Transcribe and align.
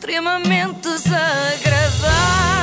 extremamente 0.00 0.88
desagradável. 0.88 2.59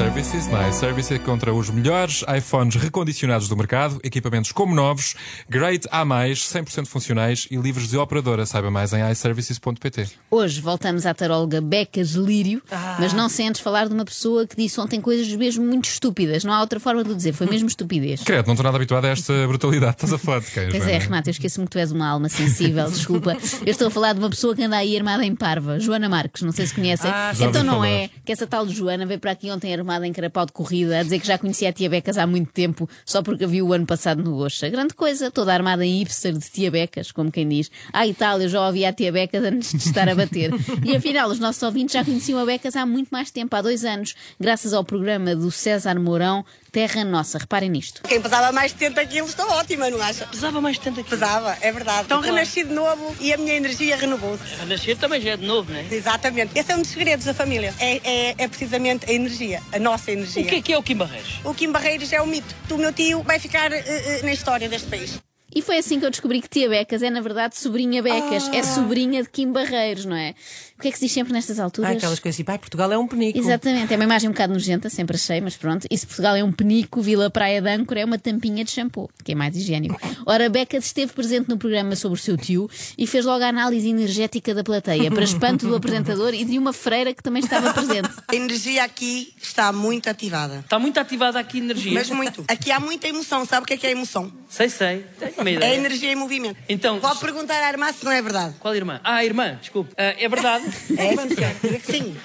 IServices. 0.00 0.46
Na 0.46 0.66
iServices 0.70 1.18
encontra 1.18 1.52
os 1.52 1.68
melhores 1.68 2.24
iPhones 2.34 2.74
recondicionados 2.76 3.50
do 3.50 3.56
mercado, 3.56 4.00
equipamentos 4.02 4.50
como 4.50 4.74
novos, 4.74 5.14
Great 5.46 5.86
A+, 5.90 6.06
100% 6.06 6.86
funcionais 6.86 7.46
e 7.50 7.56
livres 7.56 7.90
de 7.90 7.98
operadora. 7.98 8.46
Saiba 8.46 8.70
mais 8.70 8.94
em 8.94 9.10
iServices.pt. 9.10 10.08
Hoje 10.30 10.58
voltamos 10.62 11.04
à 11.04 11.12
taróloga 11.12 11.60
Becas 11.60 12.12
Lírio, 12.12 12.62
mas 12.98 13.12
não 13.12 13.28
sem 13.28 13.48
antes 13.48 13.60
falar 13.60 13.88
de 13.88 13.94
uma 13.94 14.06
pessoa 14.06 14.46
que 14.46 14.56
disse 14.56 14.80
ontem 14.80 15.02
coisas 15.02 15.30
mesmo 15.36 15.66
muito 15.66 15.84
estúpidas. 15.84 16.44
Não 16.44 16.54
há 16.54 16.62
outra 16.62 16.80
forma 16.80 17.04
de 17.04 17.10
o 17.10 17.14
dizer, 17.14 17.34
foi 17.34 17.46
mesmo 17.46 17.68
estupidez. 17.68 18.22
Credo, 18.22 18.46
não 18.46 18.54
estou 18.54 18.64
nada 18.64 18.76
habituado 18.78 19.04
a 19.04 19.08
esta 19.08 19.46
brutalidade. 19.46 19.96
Estás 19.96 20.14
a 20.14 20.18
falar 20.18 20.40
de 20.40 20.50
quem, 20.50 20.70
Pois 20.70 20.88
é, 20.88 20.96
Renato, 20.96 21.28
eu 21.28 21.32
esqueço-me 21.32 21.66
que 21.66 21.72
tu 21.72 21.78
és 21.78 21.92
uma 21.92 22.08
alma 22.08 22.30
sensível, 22.30 22.88
desculpa. 22.90 23.36
Eu 23.66 23.70
estou 23.70 23.88
a 23.88 23.90
falar 23.90 24.14
de 24.14 24.20
uma 24.20 24.30
pessoa 24.30 24.56
que 24.56 24.62
anda 24.62 24.78
aí 24.78 24.96
armada 24.96 25.26
em 25.26 25.34
parva, 25.34 25.78
Joana 25.78 26.08
Marques, 26.08 26.42
não 26.42 26.52
sei 26.52 26.66
se 26.66 26.74
conhecem. 26.74 27.10
Ah, 27.12 27.32
então 27.34 27.62
não 27.62 27.74
falar. 27.74 27.88
é 27.88 28.10
que 28.24 28.32
essa 28.32 28.46
tal 28.46 28.66
Joana 28.66 29.04
veio 29.04 29.20
para 29.20 29.32
aqui 29.32 29.50
ontem 29.50 29.74
armada 29.74 29.89
em 30.06 30.12
carapau 30.12 30.46
de 30.46 30.52
corrida, 30.52 31.00
a 31.00 31.02
dizer 31.02 31.20
que 31.20 31.26
já 31.26 31.38
conhecia 31.38 31.68
a 31.68 31.72
tia 31.72 31.88
Becas 31.88 32.18
há 32.18 32.26
muito 32.26 32.52
tempo, 32.52 32.88
só 33.04 33.22
porque 33.22 33.44
a 33.44 33.46
viu 33.46 33.66
o 33.66 33.72
ano 33.72 33.86
passado 33.86 34.22
no 34.22 34.36
Goxa. 34.36 34.68
Grande 34.68 34.94
coisa, 34.94 35.30
toda 35.30 35.52
armada 35.52 35.84
em 35.84 35.98
hipster 35.98 36.32
de 36.32 36.50
tia 36.50 36.70
Becas, 36.70 37.10
como 37.12 37.30
quem 37.30 37.48
diz. 37.48 37.70
Ah, 37.92 38.06
e 38.06 38.14
tal, 38.14 38.40
eu 38.40 38.48
já 38.48 38.66
ouvi 38.66 38.84
a 38.84 38.92
tia 38.92 39.12
Becas 39.12 39.42
antes 39.44 39.70
de 39.72 39.88
estar 39.88 40.08
a 40.08 40.14
bater. 40.14 40.50
E 40.84 40.96
afinal, 40.96 41.28
os 41.28 41.38
nossos 41.38 41.62
ouvintes 41.62 41.92
já 41.92 42.04
conheciam 42.04 42.38
a 42.38 42.46
Becas 42.46 42.74
há 42.74 42.86
muito 42.86 43.08
mais 43.10 43.30
tempo, 43.30 43.54
há 43.54 43.62
dois 43.62 43.84
anos, 43.84 44.14
graças 44.38 44.72
ao 44.72 44.82
programa 44.82 45.36
do 45.36 45.50
César 45.50 45.98
Mourão, 45.98 46.44
Terra 46.70 47.04
Nossa. 47.04 47.38
Reparem 47.38 47.70
nisto. 47.70 48.02
Quem 48.02 48.20
pesava 48.20 48.52
mais 48.52 48.72
de 48.72 48.78
70 48.78 49.06
quilos 49.06 49.30
está 49.30 49.46
ótima, 49.46 49.90
não 49.90 50.00
acha? 50.00 50.26
Pesava 50.26 50.60
mais 50.60 50.76
de 50.76 50.84
70 50.84 51.02
quilos. 51.02 51.10
Pesava, 51.20 51.56
é 51.60 51.72
verdade. 51.72 52.04
Então 52.04 52.20
renasci 52.20 52.64
de 52.64 52.72
novo 52.72 53.14
e 53.20 53.32
a 53.32 53.36
minha 53.36 53.54
energia 53.54 53.96
renovou-se. 53.96 54.42
A 54.60 54.66
nascer 54.66 54.96
também 54.96 55.20
já 55.20 55.30
é 55.30 55.36
de 55.36 55.46
novo, 55.46 55.72
né? 55.72 55.86
Exatamente. 55.90 56.58
Esse 56.58 56.72
é 56.72 56.76
um 56.76 56.82
dos 56.82 56.90
segredos 56.90 57.26
da 57.26 57.34
família. 57.34 57.74
É, 57.78 58.00
é, 58.04 58.34
é 58.38 58.48
precisamente 58.48 59.08
a 59.08 59.12
energia, 59.12 59.62
a 59.72 59.78
nossa 59.78 60.12
energia. 60.12 60.42
O 60.42 60.46
que 60.46 60.54
é 60.56 60.62
que 60.62 60.72
é 60.72 60.78
o 60.78 60.82
Kim 60.82 60.96
Barreiros? 60.96 61.40
O 61.44 61.54
Kim 61.54 61.72
Barreiros 61.72 62.12
é 62.12 62.20
o 62.20 62.26
mito. 62.26 62.54
O 62.70 62.76
meu 62.76 62.92
tio 62.92 63.22
vai 63.22 63.38
ficar 63.38 63.72
eh, 63.72 63.84
eh, 63.86 64.20
na 64.22 64.32
história 64.32 64.68
deste 64.68 64.88
país. 64.88 65.20
E 65.54 65.62
foi 65.62 65.78
assim 65.78 65.98
que 65.98 66.06
eu 66.06 66.10
descobri 66.10 66.40
que 66.40 66.48
tia 66.48 66.68
Becas 66.68 67.02
é, 67.02 67.10
na 67.10 67.20
verdade, 67.20 67.56
sobrinha 67.56 68.02
Becas. 68.02 68.48
É 68.52 68.62
sobrinha 68.62 69.22
de 69.22 69.28
Kim 69.28 69.52
Barreiros, 69.52 70.04
não 70.04 70.16
é? 70.16 70.34
O 70.78 70.82
que 70.82 70.88
é 70.88 70.90
que 70.92 70.98
se 70.98 71.04
diz 71.04 71.12
sempre 71.12 71.32
nestas 71.32 71.60
alturas? 71.60 71.90
Ah, 71.90 71.94
aquelas 71.94 72.18
coisas 72.18 72.36
assim, 72.36 72.44
pai, 72.44 72.58
Portugal 72.58 72.90
é 72.90 72.96
um 72.96 73.06
penico. 73.06 73.38
Exatamente, 73.38 73.92
é 73.92 73.96
uma 73.96 74.04
imagem 74.04 74.30
um 74.30 74.32
bocado 74.32 74.52
nojenta, 74.52 74.88
sempre 74.88 75.16
achei, 75.16 75.40
mas 75.40 75.56
pronto. 75.56 75.86
E 75.90 75.98
se 75.98 76.06
Portugal 76.06 76.34
é 76.36 76.42
um 76.42 76.50
penico, 76.50 77.02
Vila 77.02 77.28
Praia 77.28 77.60
de 77.60 77.68
Âncora 77.68 78.00
é 78.00 78.04
uma 78.04 78.18
tampinha 78.18 78.64
de 78.64 78.70
shampoo, 78.70 79.10
que 79.22 79.32
é 79.32 79.34
mais 79.34 79.54
higiênico. 79.56 80.00
Ora, 80.24 80.48
Becas 80.48 80.86
esteve 80.86 81.12
presente 81.12 81.48
no 81.48 81.58
programa 81.58 81.94
sobre 81.96 82.18
o 82.18 82.22
seu 82.22 82.36
tio 82.36 82.70
e 82.96 83.06
fez 83.06 83.26
logo 83.26 83.44
a 83.44 83.48
análise 83.48 83.88
energética 83.88 84.54
da 84.54 84.64
plateia, 84.64 85.10
para 85.10 85.24
espanto 85.24 85.66
do 85.66 85.74
apresentador 85.74 86.32
e 86.32 86.44
de 86.44 86.58
uma 86.58 86.72
freira 86.72 87.12
que 87.12 87.22
também 87.22 87.42
estava 87.42 87.74
presente. 87.74 88.08
A 88.26 88.34
energia 88.34 88.84
aqui 88.84 89.34
está 89.40 89.72
muito 89.72 90.08
ativada. 90.08 90.60
Está 90.60 90.78
muito 90.78 90.98
ativada 90.98 91.38
aqui 91.38 91.58
a 91.58 91.64
energia. 91.64 91.92
Mas 91.92 92.08
muito. 92.10 92.44
Aqui 92.46 92.70
há 92.70 92.78
muita 92.78 93.08
emoção. 93.08 93.44
Sabe 93.44 93.64
o 93.64 93.66
que 93.66 93.74
é 93.74 93.76
que 93.76 93.86
é 93.86 93.90
emoção? 93.90 94.32
Sei, 94.48 94.68
sei. 94.68 95.04
Tenho 95.44 95.58
uma 95.60 95.66
É 95.66 95.74
energia 95.74 96.12
em 96.12 96.16
movimento. 96.16 96.56
Então- 96.68 97.00
Pode 97.00 97.20
perguntar 97.20 97.54
à 97.62 97.68
irmã 97.68 97.92
se 97.92 98.04
não 98.04 98.12
é 98.12 98.20
verdade. 98.22 98.54
Qual 98.60 98.74
irmã? 98.74 99.00
Ah, 99.04 99.24
irmã, 99.24 99.56
desculpe. 99.60 99.92
Ah, 99.96 100.14
é 100.18 100.28
verdade? 100.28 100.64
É, 100.96 101.08
sim, 101.16 101.34
senhor. 101.34 101.54
Diga 101.62 101.78
que 101.78 101.92
sim. 101.92 102.16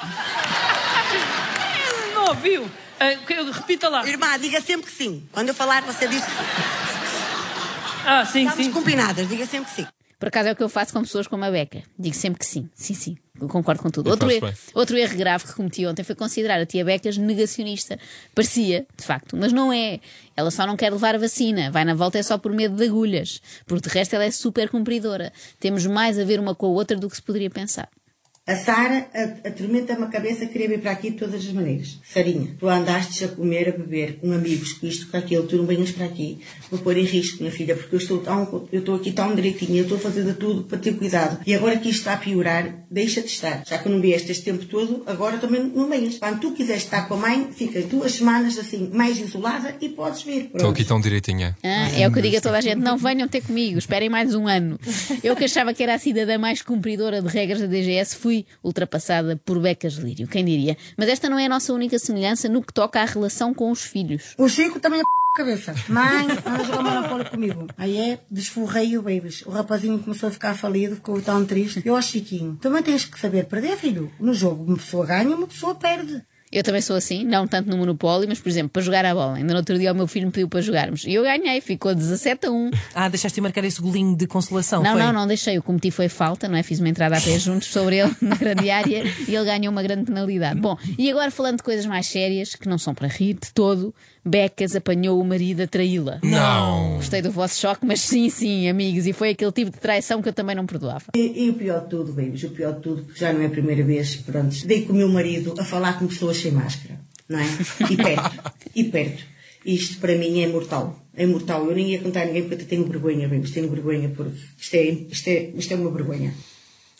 Não 2.13 2.25
ouviu? 2.29 2.69
Que- 3.27 3.33
repita 3.51 3.89
lá. 3.89 4.07
Irmã, 4.07 4.37
diga 4.39 4.61
sempre 4.61 4.89
que 4.89 4.97
sim. 4.97 5.27
Quando 5.31 5.49
eu 5.49 5.53
falar, 5.55 5.81
você 5.83 6.07
diz 6.07 6.23
que 6.23 6.31
sim. 6.31 6.37
Ah, 8.07 8.25
sim, 8.25 8.45
Estamos 8.45 8.65
sim. 8.65 8.71
combinadas. 8.71 9.27
Diga 9.27 9.45
sempre 9.45 9.69
que 9.69 9.75
sim. 9.81 9.87
Por 10.19 10.29
acaso 10.29 10.49
é 10.49 10.51
o 10.53 10.55
que 10.55 10.63
eu 10.63 10.69
faço 10.69 10.93
com 10.93 11.01
pessoas 11.01 11.27
como 11.27 11.43
a 11.43 11.51
Beca. 11.51 11.83
Digo 11.97 12.15
sempre 12.15 12.39
que 12.39 12.45
sim. 12.45 12.69
Sim, 12.73 12.93
sim. 12.93 13.17
Eu 13.39 13.49
concordo 13.49 13.81
com 13.81 13.89
tudo. 13.89 14.09
Outro 14.09 14.31
erro, 14.31 14.47
bem. 14.47 14.55
outro 14.73 14.97
erro 14.97 15.17
grave 15.17 15.45
que 15.45 15.53
cometi 15.53 15.85
ontem 15.85 16.03
foi 16.03 16.15
considerar 16.15 16.59
a 16.59 16.65
tia 16.65 16.85
Becas 16.85 17.17
negacionista. 17.17 17.99
Parecia, 18.33 18.87
de 18.95 19.03
facto, 19.03 19.35
mas 19.35 19.51
não 19.51 19.73
é. 19.73 19.99
Ela 20.37 20.49
só 20.51 20.65
não 20.65 20.77
quer 20.77 20.91
levar 20.91 21.15
a 21.15 21.17
vacina. 21.17 21.69
Vai 21.69 21.83
na 21.83 21.93
volta 21.93 22.17
é 22.17 22.23
só 22.23 22.37
por 22.37 22.53
medo 22.53 22.75
de 22.75 22.85
agulhas. 22.85 23.41
Porque 23.65 23.89
de 23.89 23.93
resto 23.93 24.13
ela 24.13 24.23
é 24.23 24.31
super 24.31 24.69
cumpridora. 24.69 25.33
Temos 25.59 25.85
mais 25.85 26.17
a 26.17 26.23
ver 26.23 26.39
uma 26.39 26.55
com 26.55 26.67
a 26.67 26.69
outra 26.69 26.95
do 26.95 27.09
que 27.09 27.15
se 27.17 27.21
poderia 27.21 27.49
pensar. 27.49 27.89
A 28.47 28.55
Sara 28.55 29.07
a- 29.11 29.47
atormenta-me 29.47 30.03
a 30.03 30.07
cabeça, 30.07 30.45
queria 30.45 30.67
vir 30.67 30.79
para 30.79 30.91
aqui 30.91 31.09
de 31.09 31.17
todas 31.17 31.33
as 31.43 31.51
maneiras. 31.51 31.99
Sarinha, 32.07 32.49
tu 32.59 32.69
andaste 32.69 33.25
a 33.25 33.27
comer, 33.27 33.69
a 33.69 33.71
beber 33.71 34.17
com 34.17 34.31
amigos, 34.31 34.73
com 34.73 34.85
isto, 34.85 35.07
com 35.09 35.17
aquilo, 35.17 35.47
tu 35.47 35.57
não 35.57 35.65
venhas 35.65 35.89
para 35.89 36.05
aqui. 36.05 36.39
Vou 36.69 36.79
pôr 36.79 36.95
em 36.95 37.05
risco, 37.05 37.39
minha 37.39 37.51
filha, 37.51 37.75
porque 37.75 37.95
eu 37.95 37.99
estou, 37.99 38.19
tão, 38.19 38.67
eu 38.71 38.81
estou 38.81 38.95
aqui 38.97 39.11
tão 39.11 39.33
direitinha, 39.33 39.79
eu 39.79 39.83
estou 39.83 39.97
a 39.97 40.01
fazer 40.01 40.23
de 40.23 40.33
tudo 40.33 40.61
para 40.63 40.77
ter 40.77 40.93
cuidado. 40.95 41.39
E 41.43 41.55
agora 41.55 41.75
que 41.77 41.89
isto 41.89 41.99
está 42.01 42.13
a 42.13 42.17
piorar, 42.17 42.85
deixa 42.91 43.19
de 43.21 43.27
estar. 43.29 43.63
Já 43.65 43.79
que 43.79 43.87
eu 43.87 43.91
não 43.91 43.99
vieste 43.99 44.31
este 44.31 44.43
tempo 44.43 44.63
todo, 44.65 45.01
agora 45.07 45.37
também 45.39 45.63
não 45.63 45.89
venhas. 45.89 46.19
Quando 46.19 46.39
tu 46.39 46.51
quiseres 46.51 46.83
estar 46.83 47.07
com 47.07 47.15
a 47.15 47.17
mãe, 47.17 47.49
fica 47.51 47.81
duas 47.81 48.11
semanas 48.11 48.59
assim, 48.59 48.91
mais 48.93 49.17
isolada 49.17 49.75
e 49.81 49.89
podes 49.89 50.21
vir. 50.21 50.41
Estou 50.43 50.59
Pronto. 50.59 50.73
aqui 50.75 50.85
tão 50.85 51.01
direitinha. 51.01 51.57
Ah, 51.63 51.89
é 51.99 52.07
o 52.07 52.11
que 52.11 52.19
eu 52.19 52.23
digo 52.23 52.37
a 52.37 52.41
toda 52.41 52.59
a 52.59 52.61
gente: 52.61 52.77
não 52.77 52.95
venham 52.95 53.27
ter 53.27 53.41
comigo, 53.41 53.79
esperem 53.79 54.07
mais 54.07 54.35
um 54.35 54.47
ano. 54.47 54.79
Eu 55.23 55.35
que 55.35 55.45
achava 55.45 55.73
que 55.73 55.81
era 55.81 55.95
a 55.95 55.99
cidadã 55.99 56.37
mais 56.37 56.61
cumpridora 56.61 57.23
de 57.23 57.27
regras 57.27 57.59
da 57.61 57.65
DGS, 57.65 58.15
fui 58.15 58.34
ultrapassada 58.63 59.39
por 59.45 59.59
Becas 59.59 59.93
Lírio, 59.93 60.27
quem 60.27 60.43
diria? 60.43 60.75
Mas 60.97 61.09
esta 61.09 61.29
não 61.29 61.37
é 61.37 61.45
a 61.45 61.49
nossa 61.49 61.71
única 61.73 61.99
semelhança 61.99 62.49
no 62.49 62.63
que 62.63 62.73
toca 62.73 62.99
à 62.99 63.05
relação 63.05 63.53
com 63.53 63.69
os 63.69 63.83
filhos. 63.83 64.33
O 64.37 64.49
Chico 64.49 64.79
também 64.79 65.01
é 65.01 65.03
cabeça. 65.35 65.75
Mãe, 65.89 66.27
anda 66.45 66.63
jogar 66.63 66.81
monopólio 66.81 67.29
comigo. 67.29 67.67
Aí 67.77 67.97
é, 67.97 68.19
desforrei 68.31 68.97
o 68.97 69.01
babies. 69.01 69.45
O 69.45 69.49
rapazinho 69.49 69.99
começou 69.99 70.29
a 70.29 70.31
ficar 70.31 70.55
falido, 70.55 70.95
ficou 70.95 71.21
tão 71.21 71.45
triste. 71.45 71.81
Eu, 71.85 72.01
Chiquinho, 72.01 72.57
também 72.61 72.81
tens 72.81 73.05
que 73.05 73.19
saber 73.19 73.45
perder, 73.45 73.75
filho. 73.77 74.11
No 74.19 74.33
jogo, 74.33 74.63
uma 74.63 74.77
pessoa 74.77 75.05
ganha, 75.05 75.35
uma 75.35 75.47
pessoa 75.47 75.75
perde. 75.75 76.23
Eu 76.51 76.63
também 76.63 76.79
sou 76.79 76.95
assim, 76.95 77.25
não 77.25 77.47
tanto 77.47 77.69
no 77.69 77.75
Monopólio, 77.75 78.29
mas 78.29 78.39
por 78.39 78.47
exemplo, 78.49 78.69
para 78.69 78.81
jogar 78.81 79.03
a 79.05 79.13
bola. 79.13 79.35
Ainda 79.37 79.51
no 79.51 79.59
outro 79.59 79.77
dia 79.77 79.91
o 79.91 79.95
meu 79.95 80.07
filho 80.07 80.27
me 80.27 80.31
pediu 80.31 80.47
para 80.47 80.61
jogarmos 80.61 81.03
e 81.03 81.13
eu 81.13 81.23
ganhei, 81.23 81.59
ficou 81.59 81.93
17 81.93 82.45
a 82.45 82.51
1. 82.51 82.71
Ah, 82.93 83.09
deixaste 83.09 83.41
marcar 83.41 83.63
esse 83.65 83.81
golinho 83.81 84.15
de 84.15 84.27
consolação, 84.27 84.81
Não, 84.83 84.91
foi? 84.91 85.01
não, 85.01 85.11
não 85.11 85.27
deixei. 85.27 85.57
O 85.57 85.61
que 85.61 85.65
cometi 85.67 85.91
foi 85.91 86.07
falta, 86.07 86.47
não 86.47 86.55
é? 86.55 86.63
Fiz 86.63 86.79
uma 86.79 86.87
entrada 86.87 87.17
a 87.17 87.21
pé 87.21 87.37
juntos 87.39 87.67
sobre 87.69 87.97
ele 87.97 88.15
na 88.21 88.35
grande 88.35 88.69
área 88.69 89.03
e 89.27 89.35
ele 89.35 89.45
ganhou 89.45 89.71
uma 89.71 89.83
grande 89.83 90.05
penalidade. 90.05 90.59
Bom, 90.59 90.77
e 90.97 91.09
agora 91.09 91.29
falando 91.31 91.57
de 91.57 91.63
coisas 91.63 91.85
mais 91.85 92.05
sérias, 92.05 92.55
que 92.55 92.69
não 92.69 92.77
são 92.77 92.93
para 92.93 93.07
rir 93.07 93.33
de 93.33 93.51
todo, 93.53 93.93
Becas 94.25 94.75
apanhou 94.75 95.19
o 95.21 95.23
marido 95.23 95.61
a 95.61 95.67
traí-la. 95.67 96.19
Não! 96.23 96.95
Gostei 96.95 97.21
do 97.21 97.29
vosso 97.31 97.59
choque, 97.61 97.85
mas 97.85 98.01
sim, 98.01 98.29
sim, 98.29 98.67
amigos, 98.67 99.05
e 99.05 99.13
foi 99.13 99.29
aquele 99.29 99.51
tipo 99.51 99.69
de 99.71 99.77
traição 99.77 100.21
que 100.21 100.29
eu 100.29 100.33
também 100.33 100.55
não 100.55 100.65
perdoava. 100.65 101.05
E, 101.15 101.45
e 101.45 101.49
o 101.49 101.53
pior 101.53 101.81
de 101.83 101.89
tudo, 101.89 102.11
babies, 102.11 102.43
o 102.43 102.49
pior 102.49 102.73
de 102.73 102.81
tudo, 102.81 103.03
que 103.03 103.19
já 103.19 103.31
não 103.31 103.41
é 103.41 103.45
a 103.45 103.49
primeira 103.49 103.83
vez, 103.83 104.15
pronto, 104.15 104.55
dei 104.65 104.83
com 104.85 104.93
o 104.93 104.95
meu 104.95 105.07
marido 105.09 105.53
a 105.59 105.63
falar 105.63 105.99
com 105.99 106.07
pessoas 106.07 106.37
sem 106.37 106.51
máscara, 106.51 106.99
não 107.29 107.39
é? 107.39 107.45
E 107.89 107.95
perto, 107.97 108.53
e 108.75 108.83
perto. 108.85 109.23
Isto 109.65 109.99
para 109.99 110.15
mim 110.15 110.41
é 110.41 110.47
mortal. 110.47 110.99
É 111.15 111.25
mortal. 111.25 111.65
Eu 111.67 111.75
nem 111.75 111.91
ia 111.91 111.99
contar 111.99 112.21
a 112.21 112.25
ninguém 112.25 112.43
porque 112.47 112.63
eu 112.63 112.67
tenho 112.67 112.85
vergonha, 112.85 113.27
babies, 113.27 113.51
tenho 113.51 113.69
vergonha, 113.69 114.09
porque 114.15 114.37
isto 114.59 114.73
é, 114.75 114.83
isto 114.83 115.27
é, 115.27 115.49
isto 115.55 115.71
é 115.73 115.75
uma 115.77 115.89
vergonha. 115.91 116.33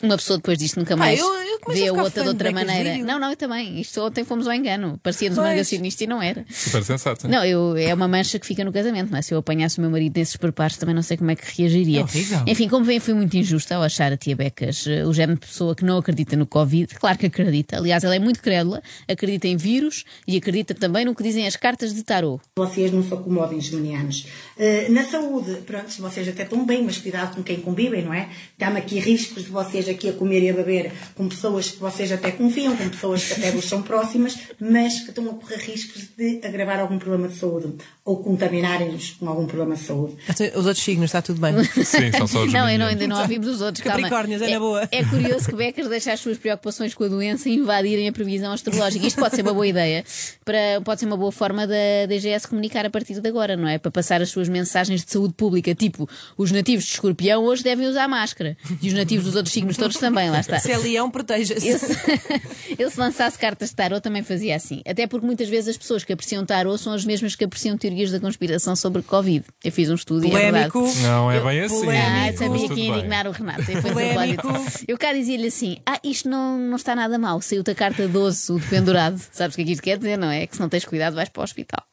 Uma 0.01 0.17
pessoa 0.17 0.37
depois 0.37 0.57
disto 0.57 0.77
nunca 0.79 0.95
mais 0.95 1.19
eu- 1.19 1.44
eu 1.55 1.59
começo 1.61 1.81
vê 1.81 1.87
a 1.87 1.91
a 1.91 1.93
ficar 1.93 2.03
outra 2.03 2.09
de 2.09 2.15
fã 2.15 2.23
de 2.23 2.29
outra 2.29 2.51
maneira. 2.51 2.97
Não, 3.03 3.19
não, 3.19 3.29
eu 3.29 3.35
também. 3.35 3.79
Isto 3.79 4.01
ontem 4.01 4.23
fomos 4.23 4.47
ao 4.47 4.53
engano. 4.53 4.99
Parecia-nos 5.01 5.37
Pois. 5.37 5.49
negacionista 5.49 6.03
e 6.03 6.07
não 6.07 6.21
era. 6.21 6.45
Super 6.49 6.83
sensato. 6.83 7.27
Não, 7.27 7.43
eu, 7.43 7.75
é 7.77 7.93
uma 7.93 8.07
mancha 8.07 8.37
que 8.39 8.45
fica 8.45 8.63
no 8.63 8.71
casamento, 8.71 9.11
não 9.11 9.17
é? 9.17 9.21
Se 9.21 9.33
eu 9.33 9.37
apanhasse 9.39 9.77
o 9.77 9.81
meu 9.81 9.89
marido 9.89 10.17
nesses 10.17 10.35
preparos, 10.35 10.77
também 10.77 10.93
não 10.93 11.01
sei 11.01 11.17
como 11.17 11.31
é 11.31 11.35
que 11.35 11.61
reagiria. 11.61 12.01
É 12.01 12.03
horrível. 12.03 12.43
Enfim, 12.45 12.67
como 12.67 12.85
veem, 12.85 12.99
fui 12.99 13.13
muito 13.13 13.35
injusta 13.35 13.75
ao 13.75 13.83
achar 13.83 14.11
a 14.11 14.17
tia 14.17 14.35
Becas 14.35 14.85
eh, 14.87 15.05
o 15.05 15.13
género 15.13 15.39
de 15.39 15.47
pessoa 15.47 15.75
que 15.75 15.85
não 15.85 15.97
acredita 15.97 16.35
no 16.35 16.45
Covid. 16.45 16.93
Claro 16.95 17.17
que 17.17 17.25
acredita. 17.27 17.77
Aliás, 17.77 18.03
ela 18.03 18.15
é 18.15 18.19
muito 18.19 18.41
crédula, 18.41 18.81
acredita 19.07 19.47
em 19.47 19.55
vírus 19.57 20.03
e 20.27 20.35
acredita 20.37 20.73
também 20.73 21.05
no 21.05 21.15
que 21.15 21.23
dizem 21.23 21.47
as 21.47 21.55
cartas 21.55 21.93
de 21.93 22.03
tarô. 22.03 22.39
Vocês 22.57 22.91
não 22.91 23.03
se 23.03 23.13
acomodem, 23.13 23.61
geminianos. 23.61 24.27
Eh, 24.57 24.87
na 24.89 25.03
saúde, 25.05 25.61
pronto, 25.65 25.89
vocês 25.99 26.27
até 26.27 26.43
estão 26.43 26.65
bem, 26.65 26.83
mas 26.83 26.97
cuidado 26.97 27.35
com 27.35 27.43
quem 27.43 27.57
convivem, 27.61 28.03
não 28.03 28.13
é? 28.13 28.29
Dá-me 28.57 28.79
aqui 28.79 28.99
riscos 28.99 29.43
de 29.43 29.49
vocês 29.49 29.87
aqui 29.87 30.09
a 30.09 30.13
comer 30.13 30.43
e 30.43 30.49
a 30.49 30.53
beber 30.53 30.91
com 31.15 31.27
pessoas 31.29 31.44
que 31.53 31.79
vocês 31.79 32.11
até 32.11 32.31
confiam, 32.31 32.75
com 32.75 32.89
pessoas 32.89 33.23
que 33.23 33.33
até 33.33 33.51
vos 33.51 33.65
são 33.65 33.81
próximas, 33.81 34.37
mas 34.59 35.01
que 35.01 35.09
estão 35.09 35.29
a 35.29 35.33
correr 35.33 35.57
riscos 35.57 36.09
de 36.17 36.41
agravar 36.43 36.79
algum 36.79 36.97
problema 36.97 37.27
de 37.27 37.35
saúde 37.35 37.73
ou 38.03 38.17
contaminarem-nos 38.17 39.11
com 39.11 39.27
algum 39.27 39.45
problema 39.45 39.75
de 39.75 39.81
saúde. 39.81 40.15
Então, 40.29 40.47
Os 40.59 40.65
outros 40.65 40.83
signos, 40.83 41.05
está 41.05 41.21
tudo 41.21 41.39
bem. 41.39 41.53
Sim, 41.83 42.11
são 42.11 42.27
só 42.27 42.43
os 42.43 42.53
Não, 42.53 42.69
eu 42.69 42.77
não, 42.79 42.87
ainda 42.87 43.07
não 43.07 43.21
ouvimos 43.21 43.47
os 43.47 43.61
outros. 43.61 43.83
calma. 43.83 44.01
Capricórnios, 44.01 44.41
é 44.41 44.51
na 44.53 44.59
boa. 44.59 44.87
É 44.91 45.03
curioso 45.03 45.47
que 45.47 45.55
Becas 45.55 45.87
deixa 45.87 46.13
as 46.13 46.19
suas 46.19 46.37
preocupações 46.37 46.93
com 46.93 47.03
a 47.03 47.07
doença 47.07 47.49
invadirem 47.49 48.07
a 48.07 48.11
previsão 48.11 48.51
astrológica. 48.51 49.05
Isto 49.05 49.19
pode 49.19 49.35
ser 49.35 49.41
uma 49.41 49.53
boa 49.53 49.67
ideia, 49.67 50.03
para, 50.43 50.81
pode 50.83 50.99
ser 50.99 51.05
uma 51.05 51.17
boa 51.17 51.31
forma 51.31 51.65
da 51.67 52.05
DGS 52.07 52.47
comunicar 52.47 52.85
a 52.85 52.89
partir 52.89 53.19
de 53.19 53.27
agora, 53.27 53.55
não 53.55 53.67
é? 53.67 53.77
Para 53.77 53.91
passar 53.91 54.21
as 54.21 54.29
suas 54.29 54.49
mensagens 54.49 55.03
de 55.03 55.11
saúde 55.11 55.33
pública, 55.33 55.73
tipo, 55.73 56.07
os 56.37 56.51
nativos 56.51 56.85
de 56.85 56.91
escorpião 56.91 57.43
hoje 57.43 57.63
devem 57.63 57.87
usar 57.87 58.07
máscara 58.07 58.57
e 58.81 58.87
os 58.87 58.93
nativos 58.93 59.25
dos 59.25 59.35
outros 59.35 59.53
signos 59.53 59.71
Os 59.71 59.77
touros 59.77 59.97
também, 59.97 60.29
lá 60.29 60.39
está. 60.39 60.59
Se 60.59 60.71
é 60.71 60.77
leão, 60.77 61.09
proteja-se. 61.35 61.67
Eu 61.67 61.79
se, 61.79 62.75
eu 62.79 62.89
se 62.89 62.99
lançasse 62.99 63.37
cartas 63.37 63.69
de 63.69 63.75
tarot 63.75 64.01
também 64.01 64.23
fazia 64.23 64.55
assim. 64.55 64.81
Até 64.87 65.07
porque 65.07 65.25
muitas 65.25 65.49
vezes 65.49 65.69
as 65.69 65.77
pessoas 65.77 66.03
que 66.03 66.13
apreciam 66.13 66.45
tarot 66.45 66.81
são 66.81 66.93
as 66.93 67.05
mesmas 67.05 67.35
que 67.35 67.43
apreciam 67.43 67.77
teorias 67.77 68.11
da 68.11 68.19
conspiração 68.19 68.75
sobre 68.75 69.01
Covid. 69.01 69.45
Eu 69.63 69.71
fiz 69.71 69.89
um 69.89 69.95
estudo 69.95 70.25
e 70.25 70.29
é 70.29 70.51
verdade. 70.51 70.71
Polémico. 70.71 71.01
Não 71.01 71.31
é 71.31 71.39
bem 71.39 71.61
assim. 71.61 71.75
Ah, 71.75 71.79
Polémico. 71.79 72.37
sabia 72.37 72.69
que 72.69 72.81
ia 72.81 72.89
indignar 72.89 73.27
o 73.27 73.31
Renato. 73.31 73.63
Polémico. 73.81 74.41
propósito. 74.41 74.85
Eu 74.87 74.97
cá 74.97 75.13
dizia-lhe 75.13 75.47
assim: 75.47 75.77
Ah, 75.85 75.99
isto 76.03 76.29
não, 76.29 76.57
não 76.57 76.75
está 76.75 76.95
nada 76.95 77.17
mal. 77.17 77.41
Saiu-te 77.41 77.71
a 77.71 77.75
carta 77.75 78.07
doce, 78.07 78.51
o 78.51 78.59
dependurado. 78.59 79.21
Sabes 79.31 79.55
o 79.55 79.57
que 79.57 79.61
é 79.61 79.65
que 79.65 79.71
isto 79.71 79.83
quer 79.83 79.97
dizer, 79.97 80.17
não 80.17 80.29
é? 80.29 80.47
Que 80.47 80.55
se 80.55 80.61
não 80.61 80.69
tens 80.69 80.85
cuidado 80.85 81.15
vais 81.15 81.29
para 81.29 81.41
o 81.41 81.43
hospital. 81.43 81.83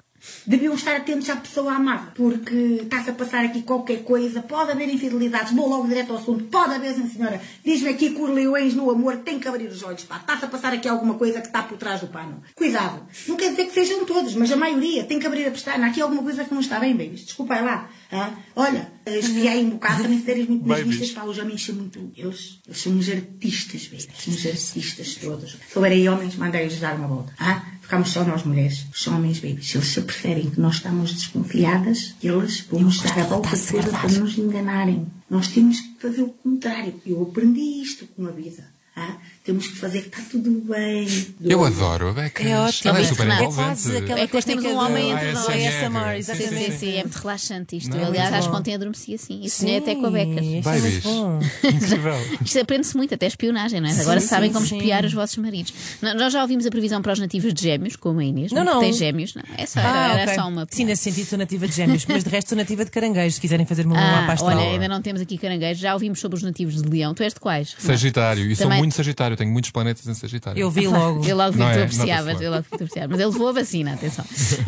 Deviam 0.46 0.74
estar 0.74 0.96
atentos 0.96 1.28
à 1.30 1.36
pessoa 1.36 1.72
amada, 1.72 2.12
porque 2.14 2.80
está-se 2.82 3.10
a 3.10 3.12
passar 3.12 3.44
aqui 3.44 3.62
qualquer 3.62 4.04
coisa, 4.04 4.42
pode 4.42 4.70
haver 4.70 4.88
infidelidades, 4.88 5.52
vou 5.52 5.69
logo 5.69 5.88
direto 5.88 6.12
ao 6.12 6.19
assunto, 6.19 6.44
pode 6.44 6.74
haver, 6.74 6.94
senhora. 6.94 7.40
Diz-me 7.64 7.88
aqui 7.88 8.10
que 8.10 8.20
no 8.20 8.90
amor 8.90 9.16
têm 9.19 9.38
que 9.38 9.48
abrir 9.48 9.66
os 9.66 9.82
olhos, 9.82 10.04
pá. 10.04 10.16
Está-se 10.16 10.44
a 10.44 10.48
passar 10.48 10.72
aqui 10.72 10.88
alguma 10.88 11.14
coisa 11.14 11.40
que 11.40 11.46
está 11.46 11.62
por 11.62 11.76
trás 11.76 12.00
do 12.00 12.08
pano. 12.08 12.42
Cuidado. 12.54 13.06
Não 13.26 13.36
quer 13.36 13.50
dizer 13.50 13.66
que 13.66 13.72
sejam 13.72 14.04
todos, 14.04 14.34
mas 14.34 14.50
a 14.52 14.56
maioria 14.56 15.04
tem 15.04 15.19
que 15.19 15.26
abrir 15.26 15.46
a 15.46 15.50
pestana. 15.50 15.86
Aqui 15.86 16.00
alguma 16.00 16.22
coisa 16.22 16.44
que 16.44 16.54
não 16.54 16.60
está 16.60 16.78
bem, 16.78 16.92
babies. 16.92 17.24
Desculpa 17.24 17.54
aí 17.54 17.64
lá. 17.64 17.88
Hã? 18.12 18.34
Olha, 18.54 18.92
espiei 19.06 19.64
um 19.64 19.70
bocado, 19.70 20.02
também 20.02 20.18
se 20.20 20.26
deres 20.26 20.48
muito 20.48 20.66
nas 20.68 20.80
vistas, 20.82 21.10
pá, 21.10 21.24
os 21.24 21.38
homens 21.38 21.64
são 21.64 21.74
muito. 21.74 22.12
Eles, 22.16 22.60
eles 22.66 22.80
são 22.80 22.92
uns 22.92 23.08
artistas, 23.08 23.84
babies. 23.86 24.28
Uns 24.28 24.46
artistas 24.46 25.14
todos. 25.14 25.56
Se 25.72 25.78
homens, 26.08 26.36
mandei-os 26.36 26.78
dar 26.78 26.96
uma 26.96 27.08
volta. 27.08 27.32
hã? 27.40 27.62
Ficamos 27.80 28.10
só 28.10 28.24
nós 28.24 28.44
mulheres. 28.44 28.86
Os 28.94 29.06
homens, 29.06 29.38
babies. 29.40 29.70
Se 29.70 29.76
eles 29.76 29.88
se 29.88 29.98
aperceberem 29.98 30.50
que 30.50 30.60
nós 30.60 30.76
estamos 30.76 31.12
desconfiadas, 31.12 32.14
eles 32.22 32.60
vão 32.70 32.80
nos 32.80 33.00
dar 33.00 33.18
a 33.18 33.24
volta 33.24 33.50
toda 33.50 33.90
para 33.90 34.08
nos 34.12 34.38
enganarem. 34.38 35.06
Nós 35.28 35.48
temos 35.48 35.80
que 35.80 35.94
fazer 36.00 36.22
o 36.22 36.28
contrário. 36.28 37.00
Eu 37.04 37.22
aprendi 37.22 37.82
isto 37.82 38.06
com 38.08 38.26
a 38.26 38.30
vida. 38.30 38.64
hã? 38.96 39.16
Temos 39.44 39.66
que 39.66 39.74
fazer 39.76 40.02
que 40.02 40.08
está 40.08 40.22
tudo 40.30 40.50
bem. 40.72 41.04
Eu 41.42 41.64
adoro 41.64 42.10
a 42.10 42.12
Becas. 42.12 42.46
É 42.46 42.56
ótimo. 42.60 42.90
Ela 42.90 42.98
é 42.98 43.02
É 43.02 43.04
super 43.06 43.26
quase 43.26 43.42
envolvente. 43.42 43.96
aquela 44.04 44.20
É 44.20 44.26
que 44.28 44.42
temos 44.42 44.64
um 44.64 44.68
técnica 44.68 44.84
homem 44.84 45.10
entre 45.10 45.32
nós. 45.32 45.48
ASMR, 45.48 45.56
Sim, 45.58 45.72
sim, 45.74 45.82
Sim, 45.82 46.18
exatamente. 46.18 46.70
sim, 46.72 46.78
sim, 46.78 46.92
é 46.96 47.00
muito 47.02 47.14
relaxante 47.16 47.76
isto. 47.76 47.90
Não, 47.90 47.98
é 47.98 48.04
Aliás, 48.04 48.32
acho 48.34 48.48
que 48.50 48.56
ontem 48.56 48.74
adormeci 48.76 49.14
assim. 49.14 49.40
E 49.42 49.50
sonhei 49.50 49.78
até 49.78 49.96
com 49.96 50.06
a 50.06 50.10
Becas. 50.12 50.46
É 50.46 50.60
Babies. 50.60 51.04
Incrível. 51.74 52.14
Isto 52.44 52.60
aprende-se 52.60 52.96
muito, 52.96 53.14
até 53.14 53.26
espionagem, 53.26 53.80
não 53.80 53.88
é? 53.88 54.00
Agora 54.00 54.20
Sim, 54.20 54.26
sabem 54.28 54.48
sim, 54.50 54.54
como 54.54 54.66
sim. 54.66 54.76
espiar 54.76 55.04
os 55.04 55.12
vossos 55.12 55.36
maridos. 55.38 55.74
Nó- 56.00 56.14
Nós 56.14 56.32
já 56.32 56.40
ouvimos 56.42 56.64
a 56.64 56.70
previsão 56.70 57.02
para 57.02 57.12
os 57.12 57.18
nativos 57.18 57.52
de 57.52 57.62
gêmeos, 57.62 57.96
como 57.96 58.20
a 58.20 58.24
Inês, 58.24 58.52
Não, 58.52 58.62
é? 58.62 58.64
Não. 58.64 58.78
tem 58.78 58.92
gêmeos, 58.92 59.34
não. 59.34 59.42
É 59.58 59.66
só, 59.66 59.80
era, 59.80 59.90
Ah, 59.90 60.12
era 60.20 60.22
ok. 60.30 60.34
só 60.36 60.48
uma. 60.48 60.68
Sim, 60.70 60.84
nesse 60.84 61.02
sentido 61.02 61.26
sou 61.26 61.38
nativa 61.38 61.66
de 61.66 61.74
gêmeos, 61.74 62.06
mas 62.06 62.22
de 62.22 62.30
resto 62.30 62.50
sou 62.50 62.56
nativa 62.58 62.84
de 62.84 62.92
caranguejos, 62.92 63.34
se 63.34 63.40
quiserem 63.40 63.66
fazer 63.66 63.86
uma 63.86 63.98
Ah, 63.98 64.22
mapa 64.22 64.44
olha, 64.44 64.60
ainda 64.60 64.86
não 64.86 65.02
temos 65.02 65.20
aqui 65.20 65.36
caranguejos. 65.36 65.80
Já 65.82 65.94
ouvimos 65.94 66.20
sobre 66.20 66.36
os 66.36 66.44
nativos 66.44 66.80
de 66.80 66.88
leão. 66.88 67.12
Tu 67.12 67.24
és 67.24 67.34
de 67.34 67.40
quais? 67.40 67.74
Sagitário. 67.76 68.46
E 68.48 68.54
sou 68.54 68.66
Também- 68.66 68.78
muito 68.78 68.94
Sagitário. 69.32 69.37
Tenho 69.37 69.50
muitos 69.52 69.70
planetas 69.70 70.06
em 70.06 70.14
Sagitário. 70.14 70.61
Eu 70.61 70.70
vi 70.70 70.87
logo. 70.87 71.25
Eu 71.25 71.37
logo 71.37 71.52
vi 71.52 71.58
que 71.58 71.73
tu 71.73 71.81
apreciavas, 71.82 72.40
eu 72.40 72.50
logo 72.50 72.62
vi 72.62 72.70
que 72.70 72.79
tu 72.79 72.84
apreciavas. 72.84 73.11
Mas 73.11 73.20
ele 73.20 73.31
levou 73.32 73.49
a 73.49 73.52
vacina, 73.52 73.93
atenção. 73.94 74.25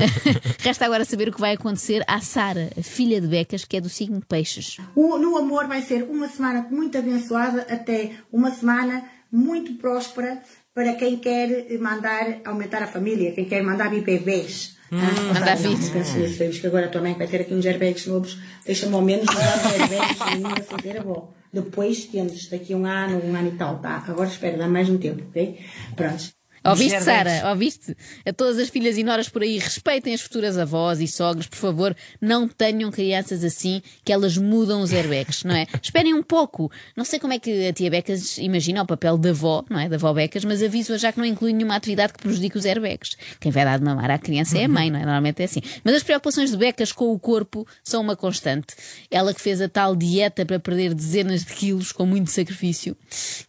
Resta 0.60 0.84
agora 0.84 1.04
saber 1.04 1.28
o 1.28 1.32
que 1.32 1.40
vai 1.40 1.52
acontecer 1.54 2.02
à 2.06 2.20
Sara, 2.20 2.70
a 2.78 2.82
filha 2.82 3.20
de 3.20 3.26
Becas, 3.26 3.64
que 3.64 3.76
é 3.76 3.80
do 3.80 3.88
signo 3.88 4.20
Peixes. 4.26 4.78
O- 4.94 5.18
no 5.18 5.36
amor 5.36 5.66
vai 5.66 5.82
ser 5.82 6.02
uma 6.04 6.28
semana 6.28 6.66
muito 6.70 6.96
abençoada 6.98 7.66
até 7.70 8.12
uma 8.32 8.50
semana 8.50 9.04
muito 9.32 9.74
próspera 9.74 10.42
para 10.74 10.94
quem 10.94 11.16
quer 11.18 11.66
mandar 11.78 12.38
aumentar 12.44 12.82
a 12.82 12.86
família, 12.86 13.32
quem 13.32 13.44
quer 13.44 13.62
mandar 13.62 13.90
vir 13.90 14.02
bebês. 14.02 14.74
Ah, 14.92 15.32
mandar 15.34 15.56
vir. 15.56 15.76
penso 15.92 16.18
nisso, 16.18 16.38
sabes 16.38 16.58
que 16.58 16.66
agora 16.66 16.88
também 16.88 17.14
vai 17.14 17.26
ter 17.26 17.40
aqui 17.40 17.52
uns 17.54 17.66
airbags 17.66 18.06
novos, 18.06 18.38
deixa-me 18.64 18.94
ao 18.94 19.02
menos 19.02 19.26
mandar 19.26 19.56
uns 19.56 19.66
airbags 19.66 20.20
ainda 20.22 20.62
fazer 20.62 20.98
a 20.98 21.00
avó. 21.00 21.32
Depois 21.54 22.06
temos 22.06 22.48
daqui 22.48 22.74
um 22.74 22.84
ano, 22.84 23.24
um 23.24 23.36
ano 23.36 23.48
e 23.48 23.56
tal, 23.56 23.78
tá? 23.78 24.02
Agora 24.08 24.28
espera, 24.28 24.58
dá 24.58 24.66
mais 24.66 24.88
um 24.88 24.98
tempo, 24.98 25.22
ok? 25.28 25.60
Prontos. 25.94 26.34
Ouviste, 26.66 27.02
Sara? 27.02 27.50
Ouviste? 27.50 27.94
A 28.26 28.32
todas 28.32 28.58
as 28.58 28.70
filhas 28.70 28.96
e 28.96 29.04
noras 29.04 29.28
por 29.28 29.42
aí, 29.42 29.58
respeitem 29.58 30.14
as 30.14 30.22
futuras 30.22 30.56
avós 30.56 30.98
e 31.00 31.06
sogros, 31.06 31.46
por 31.46 31.58
favor, 31.58 31.94
não 32.20 32.48
tenham 32.48 32.90
crianças 32.90 33.44
assim 33.44 33.82
que 34.02 34.10
elas 34.10 34.38
mudam 34.38 34.80
os 34.80 34.92
airbags, 34.92 35.44
não 35.44 35.54
é? 35.54 35.66
Esperem 35.82 36.14
um 36.14 36.22
pouco. 36.22 36.70
Não 36.96 37.04
sei 37.04 37.18
como 37.18 37.34
é 37.34 37.38
que 37.38 37.68
a 37.68 37.72
tia 37.72 37.90
Becas 37.90 38.38
imagina 38.38 38.82
o 38.82 38.86
papel 38.86 39.18
da 39.18 39.30
avó, 39.30 39.62
não 39.68 39.78
é? 39.78 39.88
Da 39.90 39.96
avó 39.96 40.12
Becas, 40.14 40.44
mas 40.44 40.62
aviso-a 40.62 40.96
já 40.96 41.12
que 41.12 41.18
não 41.18 41.26
inclui 41.26 41.52
nenhuma 41.52 41.76
atividade 41.76 42.14
que 42.14 42.20
prejudique 42.20 42.56
os 42.56 42.64
airbags. 42.64 43.16
Quem 43.38 43.52
vai 43.52 43.64
dar 43.64 43.78
de 43.78 43.84
mamar 43.84 44.10
à 44.10 44.18
criança 44.18 44.56
é 44.58 44.64
a 44.64 44.68
mãe, 44.68 44.90
não 44.90 44.98
é? 44.98 45.04
Normalmente 45.04 45.42
é 45.42 45.44
assim. 45.44 45.60
Mas 45.84 45.96
as 45.96 46.02
preocupações 46.02 46.50
de 46.50 46.56
Becas 46.56 46.92
com 46.92 47.12
o 47.12 47.18
corpo 47.18 47.66
são 47.82 48.00
uma 48.00 48.16
constante. 48.16 48.74
Ela 49.10 49.34
que 49.34 49.40
fez 49.40 49.60
a 49.60 49.68
tal 49.68 49.94
dieta 49.94 50.46
para 50.46 50.58
perder 50.58 50.94
dezenas 50.94 51.44
de 51.44 51.52
quilos 51.52 51.92
com 51.92 52.06
muito 52.06 52.30
sacrifício, 52.30 52.96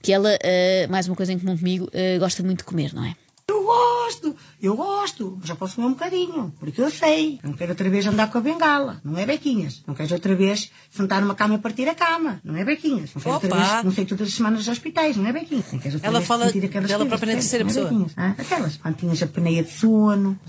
que 0.02 0.12
ela, 0.12 0.30
ah, 0.34 0.88
mais 0.90 1.08
uma 1.08 1.16
coisa 1.16 1.32
em 1.32 1.40
comum 1.40 1.58
comigo, 1.58 1.90
ah, 1.94 2.20
gosta 2.20 2.44
muito 2.44 2.60
de 2.60 2.66
comer, 2.66 2.94
não 2.94 3.04
é? 3.04 3.05
Eu 3.48 3.72
gosto, 4.06 4.36
eu 4.62 4.76
gosto, 4.76 5.40
já 5.44 5.56
posso 5.56 5.76
comer 5.76 5.88
um 5.88 5.92
bocadinho, 5.92 6.54
porque 6.60 6.80
eu 6.82 6.90
sei. 6.92 7.40
Não 7.44 7.54
quero 7.54 7.72
outra 7.72 7.90
vez 7.90 8.06
andar 8.06 8.30
com 8.30 8.38
a 8.38 8.42
bengala, 8.42 9.02
não 9.04 9.18
é 9.18 9.26
bequinhas. 9.26 9.82
Não 9.88 9.96
quero 9.96 10.14
outra 10.14 10.36
vez 10.36 10.72
sentar 10.92 11.22
numa 11.22 11.34
cama 11.36 11.56
e 11.56 11.58
partir 11.58 11.88
a 11.90 11.96
cama, 11.96 12.40
não 12.44 12.56
é 12.56 12.64
bequinhas. 12.64 13.12
Não 13.16 13.22
quero 13.22 13.36
outra 13.36 13.56
vez, 13.56 13.84
não 13.84 13.92
sei, 13.92 14.06
todas 14.06 14.28
as 14.28 14.34
semanas 14.34 14.60
nos 14.60 14.68
hospitais, 14.68 15.18
não 15.18 15.26
é 15.26 15.34
bequinhas. 15.34 15.72
Não 15.72 15.80
quero 15.80 15.96
outra 15.96 16.08
Ela 16.08 16.20
vez 16.20 16.28
fala 16.28 16.46
sentir 16.48 16.66
aquelas 16.66 16.88
dela 16.88 17.00
coisas, 17.06 17.20
própria 17.20 17.34
terceira 17.34 17.64
Não 17.64 17.72
é 17.72 17.74
pessoa. 17.74 17.90
bequinhas, 17.90 18.12
ah? 18.18 18.36
Aquelas, 18.38 18.78
quando 18.78 18.96
tinhas 18.96 19.22
a 19.22 19.26
apneia 19.26 19.64
de 19.64 19.72
sono. 19.72 20.40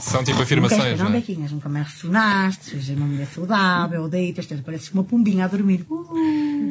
São 0.00 0.22
tipo 0.22 0.36
Não 0.36 0.42
afirmações, 0.42 0.82
queres, 0.82 0.98
não, 0.98 1.08
não 1.08 1.16
é? 1.16 1.20
bequinhas, 1.20 1.52
nunca 1.52 1.68
mais 1.68 1.86
ressonaste, 1.88 2.64
seja 2.70 2.94
uma 2.94 3.06
mulher 3.06 3.26
saudável, 3.34 4.08
deitas, 4.08 4.46
pareces 4.46 4.90
uma 4.92 5.04
pombinha 5.04 5.44
a 5.44 5.48
dormir. 5.48 5.84
Uh, 5.88 6.14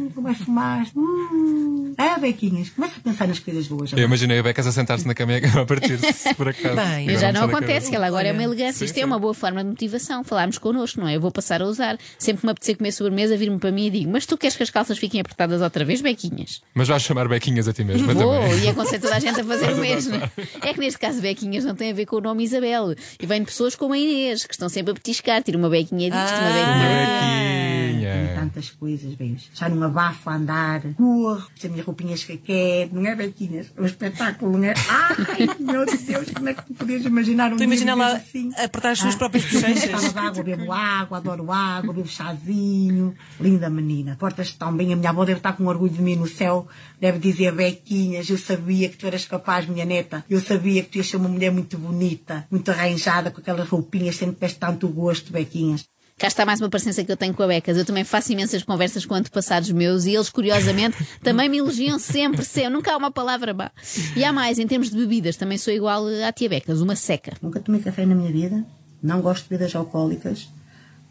nunca 0.03 0.21
mais 0.21 0.37
fumaste. 0.37 0.93
Uh. 0.97 1.93
Ah, 1.97 2.17
bequinhas, 2.19 2.69
começa 2.69 2.93
a 2.97 2.99
pensar 3.01 3.27
nas 3.27 3.39
coisas 3.39 3.67
boas. 3.67 3.91
Eu 3.91 3.99
imaginei 3.99 4.39
a 4.39 4.43
Becas 4.43 4.67
a 4.67 4.71
sentar-se 4.71 5.07
na 5.07 5.13
cama 5.15 5.33
e 5.33 5.37
a 5.59 5.65
partir-se, 5.65 6.33
por 6.35 6.47
acaso. 6.49 6.75
Bem, 6.75 7.17
já 7.17 7.31
não 7.31 7.43
acontece, 7.45 7.89
que 7.89 7.95
ela 7.95 8.07
agora 8.07 8.27
é 8.27 8.31
uma 8.31 8.43
elegância. 8.43 8.79
Sim, 8.79 8.85
Isto 8.85 8.97
é 8.97 9.01
sim. 9.01 9.05
uma 9.05 9.19
boa 9.19 9.33
forma 9.33 9.63
de 9.63 9.69
motivação. 9.69 10.23
Falarmos 10.23 10.57
connosco, 10.57 10.99
não 10.99 11.07
é? 11.07 11.15
Eu 11.15 11.21
vou 11.21 11.31
passar 11.31 11.61
a 11.61 11.65
usar. 11.65 11.97
Sempre 12.17 12.41
que 12.41 12.45
me 12.47 12.51
apetecer 12.51 12.77
comer 12.77 12.91
sobremesa, 12.91 13.37
vir-me 13.37 13.59
para 13.59 13.71
mim 13.71 13.87
e 13.87 13.89
digo: 13.89 14.11
Mas 14.11 14.25
tu 14.25 14.37
queres 14.37 14.55
que 14.55 14.63
as 14.63 14.69
calças 14.69 14.97
fiquem 14.97 15.21
apertadas 15.21 15.61
outra 15.61 15.83
vez, 15.85 16.01
Bequinhas? 16.01 16.61
Mas 16.73 16.87
vais 16.87 17.01
chamar 17.03 17.27
Bequinhas 17.27 17.67
a 17.67 17.73
ti 17.73 17.83
mesma 17.83 18.13
Vou, 18.13 18.33
também. 18.41 18.63
e 18.63 18.69
aconselho 18.69 19.01
toda 19.01 19.15
a 19.15 19.19
gente 19.19 19.39
a 19.39 19.43
fazer 19.45 19.71
o 19.73 19.77
mesmo. 19.77 20.15
É 20.61 20.73
que 20.73 20.79
neste 20.79 20.99
caso, 20.99 21.21
Bequinhas 21.21 21.63
não 21.65 21.75
tem 21.75 21.91
a 21.91 21.93
ver 21.93 22.05
com 22.05 22.17
o 22.17 22.21
nome 22.21 22.43
Isabel. 22.43 22.93
E 23.21 23.25
vem 23.25 23.39
de 23.41 23.45
pessoas 23.47 23.75
como 23.75 23.93
a 23.93 23.97
Inês, 23.97 24.45
que 24.45 24.53
estão 24.53 24.69
sempre 24.69 24.91
a 24.91 24.93
petiscar. 24.95 25.41
Tira 25.43 25.57
uma 25.57 25.69
bequinha 25.69 26.09
disto, 26.09 26.15
uma 26.15 26.49
Ah. 26.49 26.51
bequinha 26.51 27.66
Tem 28.13 28.21
Bequinha. 28.23 28.39
tantas 28.39 28.69
coisas, 28.71 29.13
bens. 29.15 29.49
Já 29.53 29.69
não 29.69 29.83
abafo 29.83 30.29
a 30.29 30.35
andar, 30.35 30.81
corro, 30.95 31.45
as 31.55 31.63
minhas 31.69 31.85
roupinhas 31.85 32.23
que 32.23 32.37
quero, 32.37 32.95
não 32.95 33.05
é, 33.05 33.15
Bequinhas? 33.15 33.67
O 33.77 33.85
espetáculo, 33.85 34.57
não 34.57 34.65
é? 34.65 34.73
Ai, 34.89 35.47
meu 35.59 35.85
Deus, 35.85 36.29
como 36.33 36.49
é 36.49 36.53
que 36.53 36.63
tu 36.65 36.73
podias 36.73 37.05
imaginar 37.05 37.51
um 37.53 37.57
Tu 37.57 37.63
imagina 37.63 37.93
dia 37.93 38.03
lá 38.03 38.13
assim? 38.15 38.51
apertar 38.55 38.91
as 38.91 38.99
suas 38.99 39.15
Ah, 39.15 39.17
próprias 39.17 39.45
bochechas. 39.51 40.15
água, 40.15 40.43
bebo 40.43 40.71
água, 40.71 41.17
adoro 41.17 41.51
água, 41.51 41.93
bebo 41.93 42.07
chazinho. 42.07 43.15
Linda 43.39 43.69
menina, 43.69 44.15
portas 44.19 44.53
tão 44.53 44.75
bem. 44.75 44.93
A 44.93 44.95
minha 44.95 45.09
avó 45.09 45.25
deve 45.25 45.39
estar 45.39 45.53
com 45.53 45.65
orgulho 45.65 45.91
de 45.91 46.01
mim 46.01 46.15
no 46.15 46.27
céu. 46.27 46.67
Deve 46.99 47.19
dizer, 47.19 47.51
Bequinhas, 47.53 48.29
eu 48.29 48.37
sabia 48.37 48.89
que 48.89 48.97
tu 48.97 49.05
eras 49.07 49.25
capaz, 49.25 49.67
minha 49.67 49.85
neta. 49.85 50.23
Eu 50.29 50.39
sabia 50.39 50.81
que 50.83 50.89
tu 50.89 50.97
ias 50.97 51.07
ser 51.07 51.17
uma 51.17 51.29
mulher 51.29 51.51
muito 51.51 51.77
bonita, 51.77 52.45
muito 52.49 52.69
arranjada, 52.71 53.31
com 53.31 53.39
aquelas 53.41 53.67
roupinhas, 53.67 54.15
sempre 54.15 54.35
tiveste 54.35 54.59
tanto 54.59 54.87
gosto, 54.87 55.31
Bequinhas. 55.31 55.85
Cá 56.17 56.27
está 56.27 56.43
mais 56.47 56.59
uma 56.59 56.67
parecença 56.67 57.03
que 57.03 57.11
eu 57.11 57.15
tenho 57.15 57.31
com 57.31 57.43
a 57.43 57.47
Becas. 57.47 57.77
Eu 57.77 57.85
também 57.85 58.03
faço 58.03 58.31
imensas 58.31 58.63
conversas 58.63 59.05
com 59.05 59.13
antepassados 59.13 59.69
meus 59.71 60.05
e 60.05 60.15
eles, 60.15 60.29
curiosamente, 60.29 60.97
também 61.21 61.47
me 61.47 61.59
elogiam 61.59 61.99
sempre, 61.99 62.43
sempre. 62.43 62.71
Nunca 62.71 62.91
há 62.91 62.97
uma 62.97 63.11
palavra 63.11 63.53
má. 63.53 63.71
E 64.15 64.23
há 64.23 64.33
mais, 64.33 64.57
em 64.57 64.65
termos 64.65 64.89
de 64.89 64.97
bebidas, 64.97 65.37
também 65.37 65.59
sou 65.59 65.71
igual 65.71 66.07
à 66.27 66.31
tia 66.31 66.49
Becas, 66.49 66.81
uma 66.81 66.95
seca. 66.95 67.33
Nunca 67.39 67.59
tomei 67.59 67.81
café 67.81 68.03
na 68.03 68.15
minha 68.15 68.31
vida, 68.31 68.65
não 69.01 69.21
gosto 69.21 69.43
de 69.43 69.49
bebidas 69.49 69.75
alcoólicas. 69.75 70.49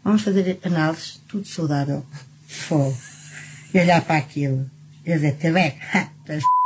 Vamos 0.03 0.23
fazer 0.23 0.59
análises, 0.61 1.21
tudo 1.25 1.47
saudável. 1.47 2.05
Fogo. 2.45 2.97
E 3.73 3.79
olhar 3.79 4.01
para 4.01 4.17
aquilo 4.17 4.69
e 5.05 5.13
dizer, 5.13 5.37
Tebeca, 5.37 6.11
tu 6.25 6.33
és 6.33 6.43
pá. 6.43 6.56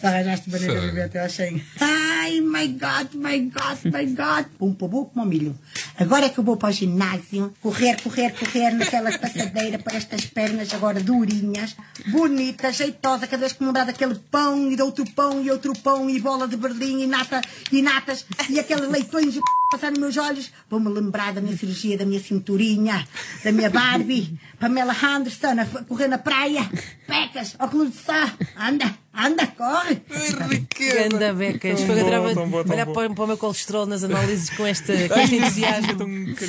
Tu 0.00 0.06
arranjaste 0.06 0.50
maneira 0.50 0.92
de 0.92 1.00
até 1.00 1.22
ao 1.22 1.28
cheio. 1.28 1.60
Ai, 1.80 2.40
my 2.40 2.68
God, 2.68 3.14
my 3.14 3.38
God, 3.40 3.78
my 3.84 4.06
God. 4.06 4.46
Pum, 4.58 4.74
pum, 4.74 4.88
pum, 4.88 5.04
como 5.06 5.26
milho. 5.26 5.58
Agora 5.98 6.26
é 6.26 6.28
que 6.28 6.38
eu 6.38 6.44
vou 6.44 6.56
para 6.56 6.70
o 6.70 6.72
ginásio, 6.72 7.52
correr, 7.60 8.00
correr, 8.02 8.32
correr 8.32 8.72
naquela 8.72 9.16
passadeira 9.18 9.78
para 9.78 9.96
estas 9.96 10.24
pernas 10.26 10.72
agora 10.72 11.00
durinhas, 11.00 11.76
bonita, 12.08 12.72
jeitosa, 12.72 13.26
cada 13.26 13.40
vez 13.40 13.52
que 13.52 13.60
me 13.60 13.66
lembrar 13.66 13.84
daquele 13.84 14.14
pão 14.30 14.70
e 14.70 14.76
de 14.76 14.82
outro 14.82 15.04
pão 15.10 15.42
e 15.42 15.50
outro 15.50 15.72
pão 15.78 16.08
e 16.08 16.20
bola 16.20 16.48
de 16.48 16.56
berlim 16.56 17.02
e 17.02 17.06
nata 17.06 17.40
e 17.70 17.82
natas 17.82 18.24
e 18.48 18.58
aqueles 18.58 18.88
leitões 18.88 19.34
de 19.34 19.40
passar 19.70 19.90
nos 19.90 20.00
meus 20.00 20.16
olhos, 20.16 20.52
vou-me 20.68 20.88
lembrar 20.88 21.32
da 21.32 21.40
minha 21.40 21.56
cirurgia, 21.56 21.96
da 21.96 22.04
minha 22.04 22.20
cinturinha, 22.20 23.06
da 23.42 23.52
minha 23.52 23.70
Barbie, 23.70 24.38
Pamela 24.58 24.94
Anderson, 25.02 25.60
a 25.60 25.84
correr 25.84 26.08
na 26.08 26.18
praia, 26.18 26.68
pecas, 27.06 27.56
óculos 27.58 27.90
de 27.90 27.96
sol, 27.96 28.30
anda, 28.58 28.94
Anda, 29.26 29.46
corre. 29.46 30.00
Ganda 30.94 31.32
becas. 31.34 31.78
Tão 31.78 31.86
Foi 31.86 32.00
adorava 32.00 32.34
tão 32.34 32.48
bom, 32.48 32.64
para, 32.64 32.86
para 32.86 33.24
o 33.24 33.26
meu 33.26 33.38
colesterol 33.38 33.86
nas 33.86 34.02
análises 34.02 34.50
com 34.50 34.66
este, 34.66 35.08
com 35.08 35.20
este 35.20 35.36
entusiasmo. 35.36 35.98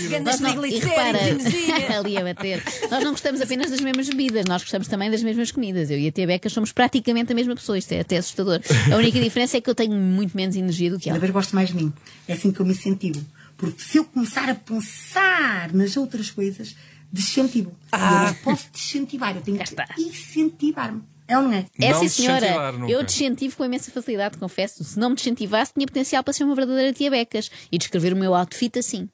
Gandas 0.10 0.40
e 0.40 0.80
repara, 0.80 1.20
ali 1.98 2.18
a 2.18 2.24
bater. 2.24 2.64
Nós 2.90 3.04
não 3.04 3.12
gostamos 3.12 3.42
apenas 3.42 3.70
das 3.70 3.80
mesmas 3.80 4.10
bebidas, 4.10 4.46
nós 4.46 4.64
gostamos 4.64 4.88
também 4.88 5.12
das 5.12 5.22
mesmas 5.22 5.52
comidas. 5.52 5.92
Eu 5.92 6.00
e 6.00 6.08
a 6.08 6.12
Tia 6.12 6.26
Becas 6.26 6.52
somos 6.52 6.72
praticamente 6.72 7.32
a 7.32 7.36
mesma 7.36 7.56
pessoa, 7.56 7.78
isto 7.78 7.92
é 7.92 8.00
até 8.00 8.18
assustador. 8.18 8.60
A 8.92 8.96
única 8.98 9.20
diferença 9.20 9.58
é 9.58 9.62
que 9.62 9.70
eu 9.70 9.76
tenho 9.76 9.96
muito 9.96 10.36
menos 10.36 10.56
energia 10.56 10.90
do 10.90 10.98
que 10.98 11.06
Cada 11.06 11.18
ela. 11.18 11.20
vez 11.22 11.32
gosto 11.32 11.56
mais 11.56 11.70
de 11.70 11.76
mim. 11.76 11.94
É 12.28 12.34
assim 12.34 12.52
que 12.52 12.60
eu 12.60 12.66
me 12.66 12.72
incentivo. 12.72 13.24
Porque 13.56 13.82
se 13.82 13.98
eu 13.98 14.06
começar 14.06 14.50
a 14.50 14.56
pensar 14.56 15.72
nas 15.74 15.96
outras 15.96 16.32
coisas, 16.32 16.76
desincentivo. 17.12 17.72
E 17.94 17.96
eu 17.96 18.28
não 18.28 18.34
posso 18.36 18.70
desincentivar, 18.72 19.36
eu 19.36 19.42
tenho 19.42 19.60
que 19.60 20.02
incentivar-me. 20.02 21.02
É 21.28 21.38
ou 21.38 21.44
não 21.44 21.54
é? 21.54 21.66
É 21.80 21.92
Não 21.92 22.00
sim, 22.00 22.06
desincentivar 22.06 22.42
senhora. 22.42 22.72
nunca. 22.74 22.92
Eu 22.92 23.04
desincentivo 23.04 23.56
com 23.58 23.66
imensa 23.66 23.92
facilidade, 23.92 24.38
confesso. 24.38 24.84
Se 24.84 25.00
não 25.00 25.10
me 25.10 25.16
desincentivasse, 25.16 25.74
tinha 25.74 25.88
potencial 25.88 26.24
para 26.24 26.34
ser 26.34 26.44
uma 26.44 26.56
verdadeira 26.56 26.92
Tia 26.94 27.10
Becas 27.10 27.50
e 27.72 27.78
descrever 27.78 28.14
o 28.14 28.16
meu 28.18 28.34
outfit 28.36 28.78
assim. 28.78 29.10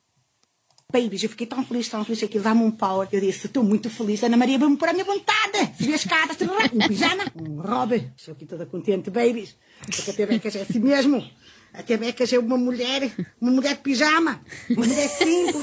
Babies, 0.92 1.22
eu 1.22 1.30
fiquei 1.30 1.46
tão 1.46 1.64
feliz, 1.64 1.88
tão 1.88 2.04
feliz, 2.04 2.24
aquilo 2.24 2.44
dá-me 2.44 2.64
um 2.64 2.72
power. 2.72 3.08
Eu 3.12 3.22
disse, 3.22 3.46
estou 3.46 3.64
muito 3.64 3.92
feliz, 3.92 4.24
Ana 4.24 4.36
Maria 4.36 4.58
vai-me 4.58 4.76
pôr 4.76 4.90
a 4.90 4.94
minha 4.94 5.06
vontade. 5.06 5.72
Subi 5.78 5.94
as 5.94 6.02
escadas, 6.02 6.36
um 6.74 6.88
pijama, 6.88 7.26
um 7.40 7.62
robe. 7.62 8.12
Estou 8.18 8.34
aqui 8.34 8.46
toda 8.48 8.66
contente, 8.66 9.12
babies. 9.12 9.56
Porque 9.86 10.10
a 10.10 10.14
Tia 10.16 10.26
Becas 10.26 10.56
é 10.56 10.62
assim 10.62 10.80
mesmo. 10.80 11.24
A 11.74 11.84
Tia 11.84 11.98
Becas 11.98 12.34
é 12.34 12.40
uma 12.40 12.58
mulher, 12.58 13.12
uma 13.40 13.52
mulher 13.52 13.76
de 13.76 13.82
pijama. 13.82 14.42
Uma 14.70 14.86
mulher 14.86 15.08
simples. 15.08 15.62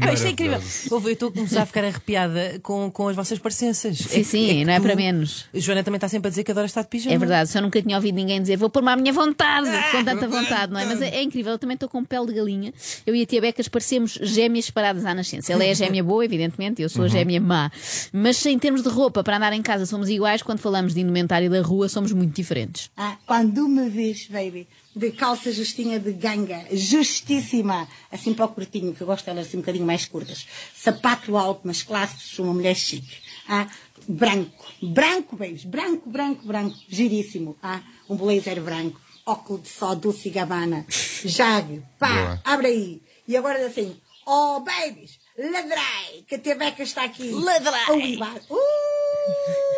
Pá, 0.00 0.12
Isto 0.12 0.26
é 0.26 0.30
incrível. 0.32 0.60
Ouve, 0.90 1.08
eu 1.08 1.12
estou 1.12 1.28
a 1.28 1.32
começar 1.32 1.62
a 1.62 1.66
ficar 1.66 1.84
arrepiada 1.84 2.58
com, 2.62 2.90
com 2.90 3.08
as 3.08 3.14
vossas 3.14 3.38
parecenças. 3.38 3.98
Sim, 3.98 4.24
sim, 4.24 4.46
que 4.48 4.64
não 4.64 4.72
é 4.72 4.80
tu- 4.80 4.82
para 4.82 4.96
menos. 4.96 5.44
A 5.54 5.58
Joana 5.58 5.84
também 5.84 5.98
está 5.98 6.08
sempre 6.08 6.28
a 6.28 6.30
dizer 6.30 6.42
que 6.42 6.50
adora 6.50 6.66
estar 6.66 6.82
de 6.82 6.88
pijama. 6.88 7.14
É 7.14 7.18
verdade, 7.18 7.50
só 7.50 7.60
nunca 7.60 7.80
tinha 7.82 7.96
ouvido 7.96 8.14
ninguém 8.16 8.40
dizer 8.40 8.56
vou 8.56 8.70
pôr-me 8.70 8.88
à 8.90 8.96
minha 8.96 9.12
vontade, 9.12 9.68
com 9.92 10.02
tanta 10.02 10.26
vontade, 10.26 10.72
não 10.72 10.80
é? 10.80 10.86
Mas 10.86 11.02
é, 11.02 11.08
é 11.16 11.22
incrível, 11.22 11.52
eu 11.52 11.58
também 11.58 11.74
estou 11.74 11.88
com 11.88 12.02
pele 12.04 12.26
de 12.26 12.32
galinha. 12.34 12.72
Eu 13.06 13.14
e 13.14 13.22
a 13.22 13.26
Tia 13.26 13.40
Becas 13.40 13.68
parecemos 13.68 14.18
gêmeas 14.22 14.64
separadas 14.64 15.04
à 15.04 15.14
nascença. 15.14 15.52
Ela 15.52 15.64
é 15.64 15.70
a 15.70 15.74
gêmea 15.74 16.02
boa, 16.02 16.24
evidentemente, 16.24 16.80
eu 16.82 16.88
sou 16.88 17.04
a 17.04 17.08
gêmea 17.08 17.40
má. 17.40 17.70
Mas 18.12 18.44
em 18.46 18.58
termos 18.58 18.82
de 18.82 18.88
roupa, 18.88 19.22
para 19.22 19.36
andar 19.36 19.52
em 19.52 19.62
casa 19.62 19.84
somos 19.86 20.08
iguais, 20.08 20.42
quando 20.42 20.58
falamos 20.60 20.94
de 20.94 21.00
indumentário 21.00 21.50
da 21.50 21.60
rua 21.60 21.88
somos 21.88 22.10
muito 22.12 22.34
diferentes. 22.34 22.90
Ah, 22.96 23.16
quando 23.26 23.68
me 23.68 23.88
vês, 23.88 24.26
baby, 24.28 24.66
de 24.96 25.10
calça 25.10 25.52
justinha 25.52 26.00
de 26.00 26.10
ganga, 26.12 26.64
justíssima, 26.72 27.86
assim 28.10 28.32
para 28.32 28.46
o 28.46 28.48
curtinho, 28.48 28.94
que 28.94 29.02
eu 29.02 29.06
gosto 29.06 29.26
delas 29.26 29.46
assim 29.46 29.58
um 29.58 29.60
bocadinho 29.60 29.84
mais 29.84 30.06
curtas. 30.06 30.46
Sapato 30.74 31.36
alto, 31.36 31.60
mas 31.64 31.82
clássico, 31.82 32.22
sou 32.22 32.46
uma 32.46 32.54
mulher 32.54 32.74
chique. 32.74 33.18
Ah, 33.46 33.68
branco, 34.08 34.64
branco, 34.82 35.36
babies, 35.36 35.64
branco, 35.64 36.08
branco, 36.08 36.46
branco, 36.46 36.74
giríssimo. 36.88 37.58
Ah, 37.62 37.82
um 38.08 38.16
blazer 38.16 38.58
branco, 38.62 38.98
óculos 39.26 39.64
de 39.64 39.68
sol, 39.68 39.94
Dulce 39.96 40.28
e 40.28 40.30
Gabbana, 40.30 40.86
jague, 40.88 41.82
pá, 41.98 42.08
Boa. 42.08 42.40
abre 42.42 42.66
aí. 42.68 43.02
E 43.28 43.36
agora 43.36 43.66
assim, 43.66 44.00
oh, 44.24 44.60
babies, 44.60 45.18
ladrei, 45.36 46.24
que 46.26 46.36
a 46.36 46.38
tia 46.38 46.54
Beca 46.54 46.82
está 46.82 47.04
aqui. 47.04 47.30
Ladrei. 47.32 48.18
Uh! 48.48 49.75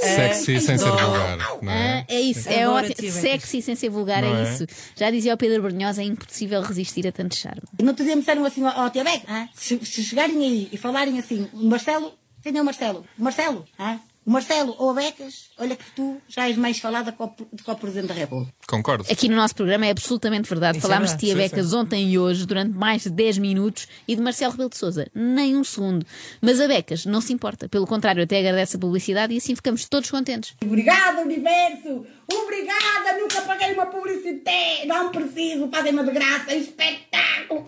Sexy 0.00 0.60
sem 0.60 0.78
ser 0.78 0.86
Não. 0.86 0.96
vulgar. 0.96 1.58
Não 1.62 1.72
é? 1.72 2.04
É 2.08 2.20
isso, 2.20 2.48
é 2.48 2.68
ótimo. 2.68 3.10
Sexy 3.10 3.62
sem 3.62 3.74
ser 3.74 3.88
vulgar, 3.88 4.22
Não 4.22 4.36
é, 4.36 4.42
isso. 4.42 4.66
Já 4.96 5.10
dizia 5.10 5.34
o 5.34 5.36
Pedro 5.36 5.62
Brunhosa, 5.62 6.02
é 6.02 6.04
impossível 6.04 6.60
resistir 6.62 7.06
a 7.06 7.12
tanto 7.12 7.36
charme. 7.36 7.62
Outro 7.82 8.04
dia 8.04 8.14
me 8.14 8.22
disseram 8.22 8.44
assim, 8.44 8.62
ó, 8.64 8.86
oh, 8.86 8.90
Tia 8.90 9.04
Beca, 9.04 9.24
ah, 9.28 9.48
se, 9.54 9.78
se 9.84 10.02
chegarem 10.02 10.38
aí 10.38 10.68
e 10.72 10.76
falarem 10.76 11.18
assim, 11.18 11.48
Marcelo, 11.52 12.12
quem 12.42 12.56
é 12.56 12.62
o 12.62 12.64
Marcelo? 12.64 13.04
Marcelo, 13.16 13.64
ah? 13.78 13.98
O 14.28 14.30
Marcelo 14.30 14.76
ou 14.78 14.90
a 14.90 14.92
Becas, 14.92 15.48
olha 15.56 15.74
que 15.74 15.90
tu 15.92 16.20
já 16.28 16.50
és 16.50 16.56
mais 16.58 16.78
falada 16.78 17.12
com 17.12 17.24
o, 17.24 17.30
com 17.64 17.72
o 17.72 17.76
Presidente 17.76 18.08
da 18.08 18.14
República. 18.14 18.52
Concordo. 18.66 19.06
Aqui 19.10 19.26
no 19.26 19.34
nosso 19.34 19.54
programa 19.54 19.86
é 19.86 19.90
absolutamente 19.90 20.46
verdade. 20.50 20.76
Isso 20.76 20.86
é 20.86 20.90
Falámos 20.90 21.16
de 21.16 21.16
verdade, 21.16 21.34
Tia 21.38 21.48
sim, 21.48 21.56
Becas 21.56 21.72
ontem 21.72 22.10
e 22.10 22.18
hoje, 22.18 22.44
durante 22.44 22.76
mais 22.76 23.04
de 23.04 23.08
10 23.08 23.38
minutos, 23.38 23.88
e 24.06 24.14
de 24.14 24.20
Marcelo 24.20 24.50
Rebelo 24.50 24.68
de 24.68 24.76
Souza. 24.76 25.06
Nem 25.14 25.56
um 25.56 25.64
segundo. 25.64 26.04
Mas 26.42 26.60
a 26.60 26.68
Becas 26.68 27.06
não 27.06 27.22
se 27.22 27.32
importa. 27.32 27.70
Pelo 27.70 27.86
contrário, 27.86 28.22
até 28.22 28.38
agradece 28.38 28.76
a 28.76 28.78
publicidade 28.78 29.32
e 29.32 29.38
assim 29.38 29.56
ficamos 29.56 29.88
todos 29.88 30.10
contentes. 30.10 30.54
Obrigada, 30.62 31.22
Universo! 31.22 32.04
Obrigada! 32.30 33.18
Nunca 33.18 33.40
paguei 33.40 33.72
uma 33.72 33.86
publicidade! 33.86 34.84
Não 34.84 35.10
preciso, 35.10 35.70
fazem-me 35.72 36.04
de 36.04 36.10
graça, 36.10 36.52
é 36.52 36.58
espetáculo! 36.58 37.64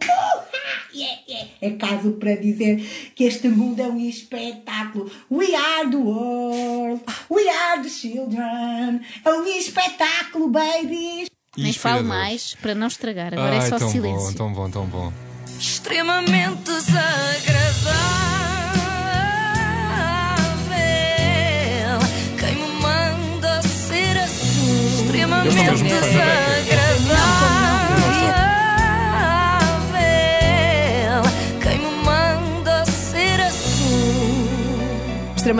É 1.62 1.70
caso 1.70 2.12
para 2.12 2.34
dizer 2.36 2.78
que 3.14 3.24
este 3.24 3.48
mundo 3.48 3.80
é 3.80 3.86
um 3.86 4.00
espetáculo. 4.00 5.10
We 5.30 5.54
are 5.54 5.90
the 5.90 5.96
world, 5.96 7.02
we 7.30 7.48
are 7.48 7.82
the 7.82 7.88
children. 7.90 9.00
É 9.24 9.30
um 9.30 9.46
espetáculo, 9.46 10.48
babies! 10.48 11.28
Nem 11.56 11.70
Inspirador. 11.70 11.98
falo 12.04 12.08
mais 12.08 12.54
para 12.62 12.74
não 12.74 12.86
estragar. 12.86 13.34
Agora 13.34 13.56
é 13.56 13.58
Ai, 13.60 13.68
só 13.68 13.78
tão 13.78 13.90
silêncio. 13.90 14.28
bom, 14.28 14.32
tão 14.34 14.52
bom, 14.52 14.70
tão 14.70 14.86
bom. 14.86 15.12
extremamente 15.58 16.62
desagradável. 20.30 21.98
Quem 22.38 22.54
me 22.54 22.68
manda 22.80 23.62
ser 23.62 24.16
assim? 24.18 25.02
Extremamente 25.02 25.82
desagradável. 25.82 26.49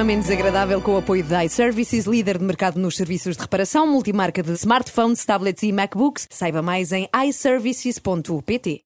Extremamente 0.00 0.28
desagradável 0.28 0.80
com 0.80 0.92
o 0.92 0.96
apoio 0.96 1.22
da 1.22 1.44
iServices, 1.44 2.06
líder 2.06 2.38
de 2.38 2.44
mercado 2.46 2.80
nos 2.80 2.96
serviços 2.96 3.36
de 3.36 3.42
reparação, 3.42 3.86
multimarca 3.86 4.42
de 4.42 4.52
smartphones, 4.52 5.22
tablets 5.26 5.62
e 5.62 5.70
MacBooks. 5.72 6.26
Saiba 6.30 6.62
mais 6.62 6.90
em 6.90 7.06
iServices.pt. 7.26 8.82